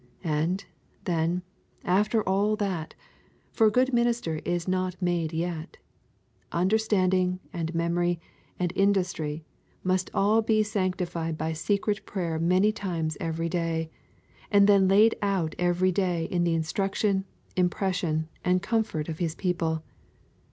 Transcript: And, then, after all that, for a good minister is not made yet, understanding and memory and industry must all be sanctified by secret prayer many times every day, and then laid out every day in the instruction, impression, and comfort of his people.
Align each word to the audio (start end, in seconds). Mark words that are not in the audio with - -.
And, 0.23 0.65
then, 1.03 1.43
after 1.83 2.27
all 2.27 2.55
that, 2.55 2.95
for 3.51 3.67
a 3.67 3.71
good 3.71 3.93
minister 3.93 4.37
is 4.43 4.67
not 4.67 4.99
made 4.99 5.31
yet, 5.31 5.77
understanding 6.51 7.39
and 7.53 7.75
memory 7.75 8.19
and 8.57 8.73
industry 8.75 9.45
must 9.83 10.09
all 10.11 10.41
be 10.41 10.63
sanctified 10.63 11.37
by 11.37 11.53
secret 11.53 12.03
prayer 12.07 12.39
many 12.39 12.71
times 12.71 13.15
every 13.19 13.47
day, 13.47 13.91
and 14.49 14.65
then 14.65 14.87
laid 14.87 15.13
out 15.21 15.53
every 15.59 15.91
day 15.91 16.25
in 16.31 16.45
the 16.45 16.55
instruction, 16.55 17.25
impression, 17.55 18.27
and 18.43 18.63
comfort 18.63 19.07
of 19.07 19.19
his 19.19 19.35
people. 19.35 19.83